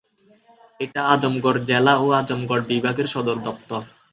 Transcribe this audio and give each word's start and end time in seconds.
এটা 0.79 1.01
আজমগড় 1.13 1.59
জেলা 1.69 1.93
ও 1.97 2.05
আজমগড় 2.19 2.63
বিভাগের 2.71 3.07
সদর 3.13 3.37
দপ্তর। 3.47 3.81